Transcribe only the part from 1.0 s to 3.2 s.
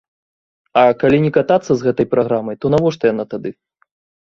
калі не катацца з гэтай праграмай, то навошта